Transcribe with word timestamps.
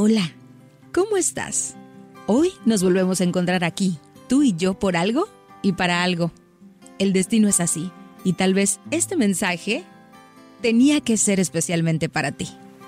Hola, 0.00 0.32
¿cómo 0.94 1.16
estás? 1.16 1.74
Hoy 2.28 2.52
nos 2.64 2.84
volvemos 2.84 3.20
a 3.20 3.24
encontrar 3.24 3.64
aquí, 3.64 3.98
tú 4.28 4.44
y 4.44 4.54
yo 4.54 4.78
por 4.78 4.96
algo 4.96 5.26
y 5.60 5.72
para 5.72 6.04
algo. 6.04 6.30
El 7.00 7.12
destino 7.12 7.48
es 7.48 7.58
así, 7.58 7.90
y 8.22 8.34
tal 8.34 8.54
vez 8.54 8.78
este 8.92 9.16
mensaje 9.16 9.82
tenía 10.62 11.00
que 11.00 11.16
ser 11.16 11.40
especialmente 11.40 12.08
para 12.08 12.30
ti. 12.30 12.46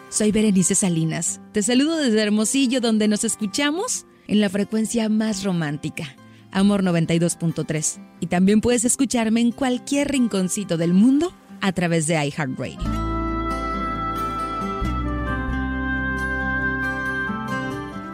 Soy 0.08 0.30
Berenice 0.30 0.76
Salinas, 0.76 1.40
te 1.50 1.64
saludo 1.64 1.96
desde 1.96 2.22
Hermosillo 2.22 2.80
donde 2.80 3.08
nos 3.08 3.24
escuchamos 3.24 4.06
en 4.28 4.40
la 4.40 4.48
frecuencia 4.48 5.08
más 5.08 5.42
romántica, 5.42 6.14
Amor 6.52 6.84
92.3, 6.84 8.00
y 8.20 8.26
también 8.28 8.60
puedes 8.60 8.84
escucharme 8.84 9.40
en 9.40 9.50
cualquier 9.50 10.12
rinconcito 10.12 10.76
del 10.76 10.94
mundo 10.94 11.32
a 11.60 11.72
través 11.72 12.06
de 12.06 12.24
iHeartRadio. 12.24 13.09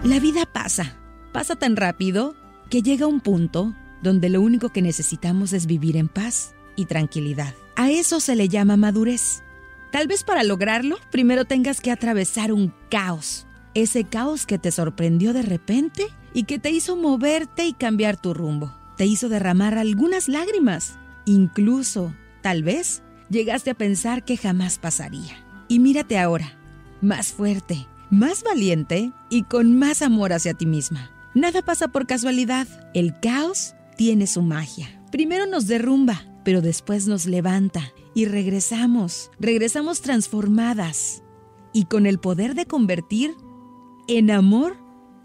La 0.06 0.20
vida 0.20 0.46
pasa, 0.46 0.94
pasa 1.32 1.56
tan 1.56 1.74
rápido 1.74 2.36
que 2.70 2.80
llega 2.80 3.08
un 3.08 3.18
punto 3.18 3.74
donde 4.04 4.28
lo 4.28 4.40
único 4.40 4.68
que 4.68 4.80
necesitamos 4.80 5.52
es 5.52 5.66
vivir 5.66 5.96
en 5.96 6.06
paz 6.06 6.54
y 6.76 6.84
tranquilidad. 6.84 7.54
A 7.74 7.90
eso 7.90 8.20
se 8.20 8.36
le 8.36 8.48
llama 8.48 8.76
madurez. 8.76 9.42
Tal 9.90 10.06
vez 10.06 10.22
para 10.22 10.44
lograrlo, 10.44 10.96
primero 11.10 11.44
tengas 11.44 11.80
que 11.80 11.90
atravesar 11.90 12.52
un 12.52 12.72
caos. 12.88 13.48
Ese 13.74 14.04
caos 14.04 14.46
que 14.46 14.60
te 14.60 14.70
sorprendió 14.70 15.32
de 15.32 15.42
repente 15.42 16.06
y 16.32 16.44
que 16.44 16.60
te 16.60 16.70
hizo 16.70 16.94
moverte 16.94 17.66
y 17.66 17.72
cambiar 17.72 18.16
tu 18.16 18.32
rumbo. 18.32 18.72
Te 18.96 19.06
hizo 19.06 19.28
derramar 19.28 19.76
algunas 19.76 20.28
lágrimas. 20.28 21.00
Incluso, 21.24 22.14
tal 22.42 22.62
vez, 22.62 23.02
llegaste 23.28 23.70
a 23.70 23.74
pensar 23.74 24.24
que 24.24 24.36
jamás 24.36 24.78
pasaría. 24.78 25.34
Y 25.66 25.80
mírate 25.80 26.16
ahora, 26.16 26.56
más 27.00 27.32
fuerte, 27.32 27.88
más 28.10 28.42
valiente 28.42 29.12
y 29.30 29.42
con 29.42 29.78
más 29.78 30.02
amor 30.02 30.32
hacia 30.32 30.54
ti 30.54 30.66
misma. 30.66 31.10
Nada 31.34 31.62
pasa 31.62 31.88
por 31.88 32.06
casualidad. 32.06 32.66
El 32.94 33.18
caos 33.20 33.74
tiene 33.96 34.26
su 34.26 34.42
magia. 34.42 35.02
Primero 35.10 35.46
nos 35.46 35.66
derrumba, 35.66 36.24
pero 36.44 36.62
después 36.62 37.06
nos 37.06 37.26
levanta 37.26 37.92
y 38.14 38.24
regresamos. 38.24 39.30
Regresamos 39.38 40.00
transformadas 40.00 41.22
y 41.72 41.84
con 41.84 42.06
el 42.06 42.18
poder 42.18 42.54
de 42.54 42.66
convertir 42.66 43.34
en 44.08 44.30
amor 44.30 44.76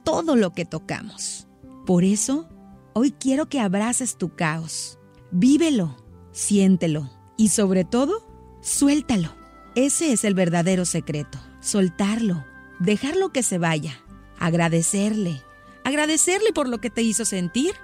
todo 0.04 0.36
lo 0.36 0.52
que 0.52 0.66
tocamos. 0.66 1.48
Por 1.86 2.04
eso, 2.04 2.50
hoy 2.94 3.12
quiero 3.12 3.48
que 3.48 3.60
abraces 3.60 4.18
tu 4.18 4.36
caos. 4.36 5.00
Vívelo, 5.32 5.96
siéntelo 6.32 7.10
y 7.38 7.50
sobre 7.50 7.86
todo, 7.86 8.28
suéltalo. 8.62 9.34
Ese 9.76 10.12
es 10.12 10.26
el 10.26 10.34
verdadero 10.34 10.84
secreto. 10.84 11.40
Soltarlo 11.62 12.44
dejarlo 12.82 13.32
que 13.32 13.44
se 13.44 13.60
vaya, 13.60 14.00
agradecerle, 14.40 15.44
agradecerle 15.84 16.52
por 16.52 16.68
lo 16.68 16.82
que 16.82 16.90
te 16.90 17.04
hizo 17.04 17.26
sentir 17.26 17.76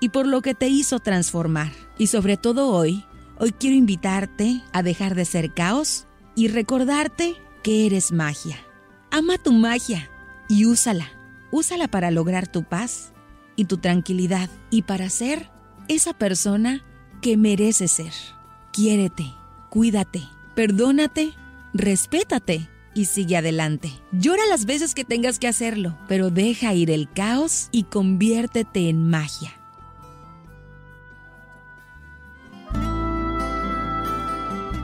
y 0.00 0.10
por 0.10 0.26
lo 0.26 0.42
que 0.42 0.54
te 0.54 0.68
hizo 0.68 1.00
transformar. 1.00 1.72
Y 1.98 2.06
sobre 2.06 2.36
todo 2.36 2.68
hoy, 2.68 3.04
hoy 3.38 3.52
quiero 3.52 3.76
invitarte 3.76 4.62
a 4.72 4.82
dejar 4.82 5.16
de 5.16 5.24
ser 5.24 5.52
caos 5.52 6.06
y 6.36 6.48
recordarte 6.48 7.34
que 7.62 7.86
eres 7.86 8.12
magia. 8.12 8.56
Ama 9.10 9.38
tu 9.38 9.52
magia 9.52 10.08
y 10.48 10.66
úsala. 10.66 11.08
Úsala 11.50 11.88
para 11.88 12.10
lograr 12.10 12.46
tu 12.46 12.62
paz 12.62 13.12
y 13.56 13.64
tu 13.64 13.78
tranquilidad 13.78 14.50
y 14.70 14.82
para 14.82 15.08
ser 15.10 15.50
esa 15.88 16.12
persona 16.12 16.84
que 17.20 17.36
mereces 17.36 17.90
ser. 17.90 18.12
Quiérete, 18.72 19.32
cuídate, 19.70 20.22
perdónate, 20.54 21.32
respétate 21.72 22.68
y 22.94 23.06
sigue 23.06 23.36
adelante. 23.36 23.90
Llora 24.12 24.46
las 24.48 24.64
veces 24.64 24.94
que 24.94 25.04
tengas 25.04 25.38
que 25.38 25.48
hacerlo, 25.48 25.98
pero 26.08 26.30
deja 26.30 26.74
ir 26.74 26.90
el 26.90 27.10
caos 27.10 27.68
y 27.72 27.84
conviértete 27.84 28.88
en 28.88 29.08
magia. 29.08 29.54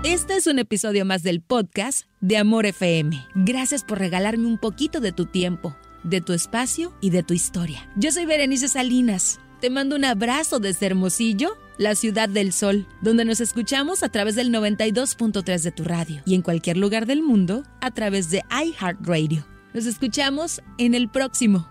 Este 0.02 0.34
es 0.34 0.46
un 0.46 0.58
episodio 0.58 1.04
más 1.04 1.22
del 1.22 1.42
podcast 1.42 2.06
de 2.20 2.38
Amor 2.38 2.66
FM. 2.66 3.26
Gracias 3.34 3.84
por 3.84 3.98
regalarme 3.98 4.46
un 4.46 4.58
poquito 4.58 4.98
de 5.00 5.12
tu 5.12 5.26
tiempo, 5.26 5.76
de 6.04 6.20
tu 6.20 6.32
espacio 6.32 6.92
y 7.00 7.10
de 7.10 7.22
tu 7.22 7.34
historia. 7.34 7.88
Yo 7.96 8.10
soy 8.10 8.24
Berenice 8.24 8.68
Salinas. 8.68 9.40
Te 9.60 9.68
mando 9.68 9.96
un 9.96 10.06
abrazo 10.06 10.58
desde 10.58 10.86
Hermosillo 10.86 11.56
la 11.80 11.94
ciudad 11.94 12.28
del 12.28 12.52
sol, 12.52 12.86
donde 13.00 13.24
nos 13.24 13.40
escuchamos 13.40 14.02
a 14.02 14.10
través 14.10 14.34
del 14.34 14.52
92.3 14.52 15.62
de 15.62 15.72
tu 15.72 15.82
radio 15.82 16.20
y 16.26 16.34
en 16.34 16.42
cualquier 16.42 16.76
lugar 16.76 17.06
del 17.06 17.22
mundo 17.22 17.62
a 17.80 17.90
través 17.90 18.28
de 18.28 18.44
iHeartRadio. 18.50 19.46
Nos 19.72 19.86
escuchamos 19.86 20.60
en 20.76 20.94
el 20.94 21.08
próximo. 21.08 21.70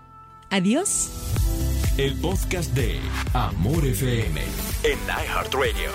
Adiós. 0.50 1.10
El 1.96 2.16
podcast 2.16 2.74
de 2.74 2.98
Amor 3.34 3.86
FM 3.86 4.40
en 4.82 4.98
iHeartRadio. 4.98 5.92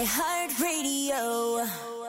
iHeartRadio. 0.00 1.99